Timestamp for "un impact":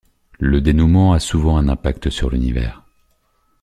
1.59-2.09